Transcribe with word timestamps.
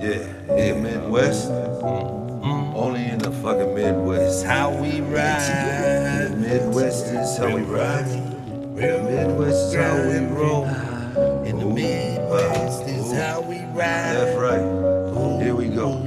Yeah, 0.00 0.26
yeah, 0.56 0.80
Midwest. 0.80 1.50
Only 1.50 3.04
in 3.04 3.18
the 3.18 3.30
fucking 3.42 3.74
Midwest. 3.74 4.46
How 4.46 4.70
we 4.70 5.02
ride. 5.02 6.34
Midwest 6.38 7.04
is 7.08 7.36
how 7.36 7.54
we 7.54 7.60
ride. 7.60 8.06
The 8.76 9.02
Midwest 9.02 9.74
is 9.74 9.74
how 9.74 9.96
we 10.08 10.18
roll. 10.34 10.64
In 11.44 11.58
the 11.58 11.66
Midwest 11.66 12.88
is 12.88 13.12
how 13.12 13.42
we 13.42 13.58
ride. 13.76 14.16
Uh, 14.16 14.24
That's 14.24 14.38
right. 14.38 15.42
Here 15.44 15.54
we 15.54 15.68
go. 15.68 16.06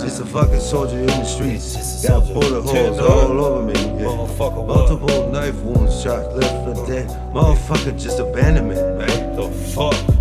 Just 0.00 0.20
a 0.20 0.24
fucking 0.24 0.60
soldier 0.60 0.98
in 1.00 1.06
the 1.06 1.24
streets. 1.24 2.06
Got 2.06 2.32
bullet 2.32 2.62
holes 2.62 3.00
all 3.00 3.44
over 3.44 3.62
me. 3.64 3.74
Yeah. 4.00 4.06
Multiple 4.06 5.32
knife 5.32 5.56
wounds, 5.62 6.00
shot 6.00 6.32
left 6.36 6.64
for 6.64 6.86
dead. 6.86 7.08
Motherfucker, 7.34 8.00
just 8.00 8.20
abandonment, 8.20 8.98
man. 8.98 9.34
The 9.34 9.50
fuck? 9.50 10.15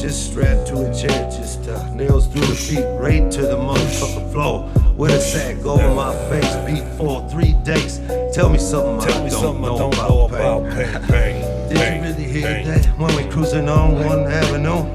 Just 0.00 0.30
strapped 0.30 0.66
to 0.68 0.90
a 0.90 0.94
chair, 0.94 1.30
just 1.30 1.68
uh, 1.68 1.92
nails 1.94 2.26
through 2.26 2.46
the 2.46 2.54
feet, 2.54 2.84
right 2.98 3.30
to 3.30 3.42
the 3.42 3.56
motherfucking 3.56 4.32
floor. 4.32 4.70
With 4.96 5.10
a 5.10 5.20
sack 5.20 5.62
over 5.64 5.94
my 5.94 6.14
face, 6.30 6.56
beat 6.66 6.88
for 6.96 7.28
three 7.28 7.52
days. 7.64 7.98
Tell 8.32 8.48
me 8.48 8.58
something 8.58 9.06
Tell 9.06 9.20
I 9.20 9.24
me 9.24 9.30
don't 9.30 9.40
something 9.42 9.64
I 9.64 9.68
know 9.68 9.78
don't 9.78 9.94
about 9.94 10.08
know 10.08 10.28
pain. 10.28 10.88
about 10.88 11.08
pain. 11.08 11.42
Pain. 11.42 11.68
Did 11.68 11.78
you 11.78 12.08
really 12.08 12.32
hear 12.32 12.64
that 12.64 12.86
when 12.98 13.14
we 13.14 13.30
cruising 13.30 13.68
on 13.68 13.94
one 14.02 14.20
avenue? 14.20 14.88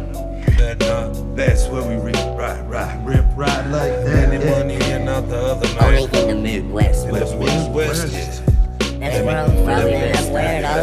That 0.58 0.80
not 0.80 1.36
That's 1.36 1.68
where 1.68 1.84
we 1.88 2.04
rip, 2.04 2.16
ride, 2.38 2.68
ride, 2.68 3.06
rip, 3.06 3.26
ride 3.36 3.70
like 3.70 3.92
that. 4.06 4.34
any 4.34 4.44
yeah. 4.44 4.52
money 4.60 4.76
and 4.76 5.06
not 5.06 5.30
the 5.30 5.38
other 5.38 5.68
Only 5.86 6.04
in 6.20 6.28
the 6.30 6.36
Midwest. 6.36 7.06
In 7.08 7.14
the 7.14 7.20
Midwest, 7.20 8.12
yeah. 8.12 9.00
That's 9.00 9.24
where 9.24 9.46
I'm 9.46 9.52
from, 9.52 10.15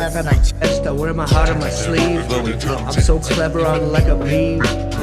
all 0.02 0.08
over 0.08 0.22
my 0.22 0.32
chest. 0.32 0.86
I 0.86 0.92
wear 0.92 1.14
my 1.14 1.26
heart 1.26 1.50
on 1.50 1.60
my 1.60 1.70
sleeve. 1.70 2.20
I'm 2.30 2.92
so 2.92 3.18
clever, 3.18 3.64
I'm 3.64 3.90
like 3.90 4.06
a 4.06 4.16
bee. 4.16 4.60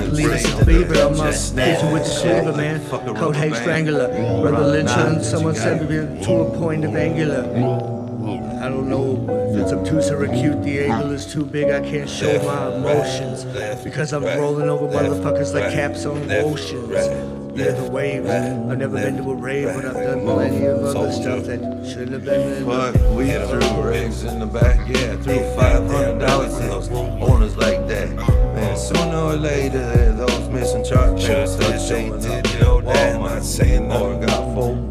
Leave 0.10 0.32
us 0.32 0.62
a 0.62 0.66
beaver, 0.66 0.96
I'm 0.96 1.20
a 1.20 1.32
pitcher 1.32 1.92
with 1.92 2.04
the 2.04 2.10
silver, 2.10 2.58
man. 2.58 2.82
A 2.92 3.34
hate 3.34 3.56
strangler. 3.56 4.08
Brother 4.42 4.80
and 4.80 5.24
someone 5.24 5.56
said 5.56 5.90
me 5.90 6.24
to 6.24 6.34
a 6.42 6.58
point 6.58 6.86
of 6.86 6.96
angular. 6.96 7.44
I 8.62 8.68
don't 8.68 8.90
know 8.90 9.26
if 9.52 9.62
it's 9.62 9.72
obtuse 9.72 10.12
or 10.12 10.24
acute. 10.26 10.62
The 10.64 10.82
angle 10.86 11.12
is 11.12 11.26
too 11.26 11.46
big, 11.46 11.70
I 11.70 11.80
can't 11.80 12.10
show 12.10 12.42
my 12.44 12.76
emotions. 12.76 13.46
Because 13.84 14.14
I'm 14.14 14.24
rolling 14.24 14.70
over 14.70 14.88
motherfuckers 14.88 15.54
like 15.54 15.72
caps 15.72 16.06
on 16.06 16.30
oceans. 16.32 17.39
Yeah, 17.56 17.72
the 17.72 17.90
waves. 17.92 18.30
I've 18.30 18.78
never 18.78 18.96
been 18.98 19.18
to 19.18 19.32
a 19.32 19.36
rave, 19.36 19.68
but 19.76 19.86
I've 19.86 19.94
done 19.94 20.22
plenty 20.22 20.66
of 20.66 20.84
other 20.84 21.12
stuff 21.12 21.44
that 21.46 21.60
shouldn't 21.86 22.12
have 22.12 22.26
been 22.26 22.66
But 22.66 22.94
we 23.12 23.32
threw 23.32 23.82
rigs 23.84 24.24
in 24.24 24.40
the 24.40 24.46
back, 24.46 24.80
yeah, 24.88 25.16
threw 25.18 25.40
five 25.56 25.86
hundred 25.90 26.20
dollars 26.20 26.54
in 26.58 26.68
those 26.68 26.90
owners 26.90 27.58
like 27.58 27.86
that. 27.88 28.10
Man, 28.56 28.78
sooner 28.78 29.18
or 29.18 29.36
later, 29.36 30.14
those 30.14 30.48
missing 30.50 30.86
chart 30.86 31.18
papers 31.20 31.54
start 31.54 31.74
They 31.74 31.88
showing 31.88 32.14
up. 32.14 32.22
did 32.22 32.60
know 32.62 32.82
that, 32.82 33.16
I'm 33.16 33.22
not 33.22 33.44
saying 33.44 33.92
Or 33.92 34.14
nothing. 34.14 34.26
got 34.28 34.54
full. 34.54 34.90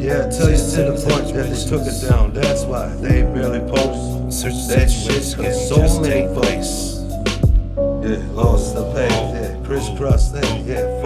Yeah, 0.00 0.28
tell 0.28 0.50
you 0.50 0.56
to 0.56 0.92
the 0.92 1.06
point 1.08 1.32
that 1.34 1.48
they 1.50 1.64
took 1.68 1.80
it 1.86 2.08
down. 2.08 2.34
That's 2.34 2.64
why 2.64 2.88
they 2.96 3.22
barely 3.22 3.60
post. 3.60 4.38
Search 4.38 4.52
That 4.68 4.90
situation 4.90 5.22
shit 5.24 5.34
can 5.36 5.44
cause 5.46 5.68
so 5.68 6.00
many 6.02 6.26
place. 6.34 7.00
Yeah, 8.04 8.20
lost 8.34 8.74
the 8.74 8.84
path, 8.92 9.10
yeah, 9.34 9.64
crisscross 9.64 10.28
that, 10.32 10.44
yeah, 10.66 11.00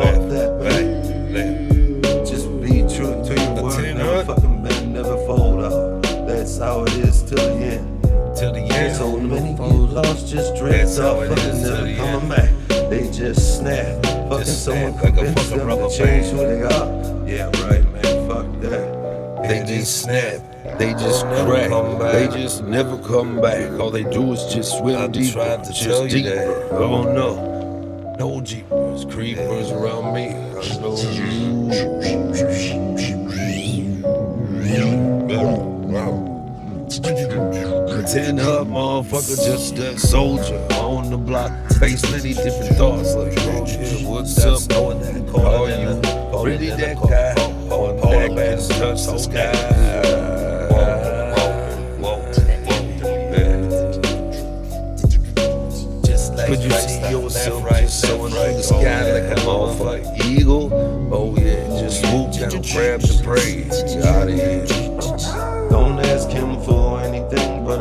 lost, 10.03 10.29
just 10.29 10.55
drift 10.57 10.99
it 10.99 11.29
fucking 11.29 11.63
never 11.63 11.97
coming 11.97 12.29
back. 12.29 12.51
They 12.91 13.11
just 13.11 13.59
snap, 13.59 14.03
fucking 14.31 14.45
someone 14.45 14.93
snap 14.93 15.05
like 15.05 15.17
a 15.17 15.33
fucking 15.33 15.67
rubber 15.67 15.89
change 15.89 16.27
who 16.27 16.37
they 16.39 16.63
are. 16.63 17.29
Yeah, 17.29 17.47
right, 17.67 17.85
man, 17.93 18.29
fuck 18.29 18.47
that. 18.63 19.45
They 19.49 19.65
just 19.67 20.03
snap. 20.03 20.41
They 20.79 20.93
just 20.93 21.25
crack. 21.25 21.71
They 22.13 22.29
just 22.29 22.63
never 22.63 22.99
come 22.99 23.41
back. 23.41 23.81
All 23.81 23.91
they 23.91 24.05
do 24.05 24.33
is 24.33 24.45
just 24.53 24.79
swim 24.79 24.97
I've 24.97 25.13
deeper. 25.13 25.33
tried 25.33 25.65
to 25.65 25.71
just 25.73 25.83
tell 25.83 26.05
you 26.05 26.11
deeper. 26.23 26.35
that. 26.37 26.69
Oh 26.73 27.03
no. 27.03 28.15
No 28.19 28.41
jeepers, 28.41 29.05
creepers 29.05 29.71
around 29.71 30.13
me. 30.13 30.29
I 30.29 30.79
know 30.81 30.97
Pretend 38.11 38.41
up, 38.41 38.67
motherfucker, 38.69 39.37
just 39.45 39.77
a 39.77 39.99
soldier 39.99 40.57
on 40.77 41.11
the 41.11 41.19
block. 41.19 41.53
Face 41.79 42.03
many 42.11 42.33
different 42.33 42.75
thoughts 42.79 43.15
like, 43.15 43.35
oh 43.37 43.67
yeah, 43.67 44.09
what's 44.09 44.39
up? 44.47 44.67
Knowing 44.71 45.01
that 45.01 45.31
call 45.31 45.69
you 45.69 45.91
Really 46.43 46.71
that 46.71 46.97
that 46.97 47.37
guy? 47.37 47.43
On 47.71 47.97
deck, 48.01 48.31
just 48.31 48.71
just 48.71 48.81
touch 48.81 49.05
the 49.05 49.19
sky. 49.19 49.53
Could 56.47 56.61
you 56.61 56.71
see 56.71 57.11
yourself 57.11 57.63
right, 57.63 57.91
soaring 57.91 58.33
through 58.33 58.55
the 58.55 58.63
sky 58.63 59.21
like 59.21 59.39
a 59.39 59.41
motherfucking 59.43 60.25
eagle? 60.25 60.73
Oh 61.13 61.37
yeah, 61.37 61.79
just 61.79 62.01
swoop 62.01 62.33
down, 62.33 62.63
grab 62.73 63.03
the 63.03 63.21
prey, 63.23 63.69
out 64.09 64.29
of 64.29 64.35
here. 64.35 64.65
Don't 65.69 66.01
ask 66.01 66.31
him 66.31 66.59
for 66.63 66.78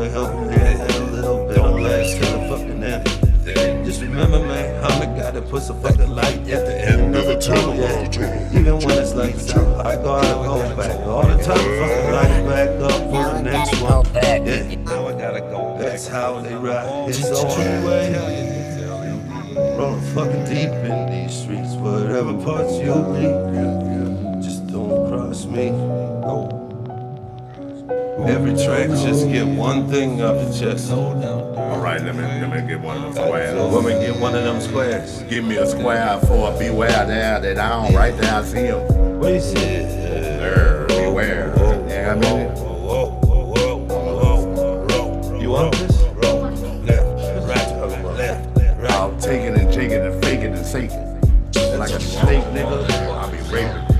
a 0.01 0.09
helping 0.09 0.49
hand 0.49 0.91
a 0.91 1.03
little 1.11 1.47
bit 1.47 1.57
last 1.57 2.17
till 2.17 2.39
the 2.39 2.47
fucking 2.49 2.83
end. 2.83 3.85
Just 3.85 4.01
remember, 4.01 4.39
man, 4.39 4.83
I'm 4.83 4.99
the 4.99 5.05
guy 5.21 5.31
that 5.31 5.49
puts 5.49 5.69
a 5.69 5.73
fucking 5.75 6.09
light 6.11 6.39
at 6.49 6.65
the 6.65 6.85
end 6.89 7.15
of 7.15 7.25
the 7.25 7.37
tunnel. 7.39 7.75
Yeah. 7.75 8.59
Even 8.59 8.75
when 8.79 8.97
it's 8.99 9.13
lights 9.15 9.53
out, 9.55 9.85
I 9.85 9.95
gotta 9.95 10.27
go 10.43 10.75
back 10.75 10.99
all 11.07 11.23
the 11.25 11.41
time. 11.41 11.57
Fucking 11.57 12.11
light 12.11 12.45
back 12.47 12.69
up 12.81 13.01
for 13.09 13.37
the 13.37 13.41
next 13.43 13.81
one. 13.81 14.05
Yeah, 14.15 14.75
Now 14.83 15.07
I 15.07 15.13
gotta 15.13 15.39
go. 15.41 15.77
that's 15.79 16.07
how 16.07 16.41
they 16.41 16.53
ride. 16.55 17.09
It's 17.09 17.21
the 17.21 17.35
true 17.35 17.87
way. 17.87 18.13
Rolling 19.77 20.01
fucking 20.13 20.45
deep 20.45 20.69
in 20.69 21.09
these 21.09 21.41
streets, 21.41 21.73
whatever 21.75 22.33
parts 22.43 22.73
you 22.73 22.93
need, 23.13 24.41
just 24.43 24.67
don't 24.67 25.07
cross 25.09 25.45
me. 25.45 25.69
Every 28.27 28.51
track, 28.61 28.89
just 28.89 29.29
get 29.29 29.47
one 29.47 29.89
thing 29.89 30.21
off 30.21 30.35
your 30.35 30.53
chest. 30.71 30.89
Hold 30.89 31.21
down. 31.21 31.57
All 31.57 31.79
right, 31.79 32.01
let 32.01 32.13
me 32.13 32.23
let 32.23 32.49
me 32.49 32.67
get 32.67 32.81
one 32.81 32.97
of 32.97 33.03
them 33.03 33.13
squares. 33.13 33.71
Woman, 33.71 34.01
get 34.01 34.19
one 34.19 34.35
of 34.35 34.43
them 34.43 34.59
squares. 34.59 35.23
Give 35.23 35.45
me 35.45 35.55
a 35.55 35.65
square 35.65 36.19
for 36.27 36.53
a 36.53 36.59
beware 36.59 37.05
there 37.05 37.39
that 37.39 37.57
I 37.57 37.69
don't 37.69 37.95
right 37.95 38.15
there 38.17 38.33
I 38.33 38.43
see 38.43 38.59
him. 38.63 39.19
What 39.19 39.31
you 39.33 39.39
say? 39.39 39.83
There, 40.39 40.85
beware. 40.87 41.53
Yeah, 41.87 42.11
I 42.11 42.15
mean, 42.15 42.51
You 45.41 45.49
want 45.51 45.73
this? 45.75 46.01
Rock 46.01 46.51
left. 46.85 47.47
Right. 47.47 47.67
Left. 48.17 48.91
I'll 48.91 49.17
take 49.19 49.41
it 49.41 49.57
and 49.57 49.73
take 49.73 49.91
it 49.91 50.01
and 50.01 50.21
fake 50.23 50.41
it 50.41 50.51
and 50.51 50.65
fake 50.65 50.91
it. 50.91 51.79
Like 51.79 51.91
a 51.91 51.99
snake, 52.01 52.43
nigga, 52.45 52.89
I'll 52.91 53.31
be 53.31 53.37
raping. 53.49 53.96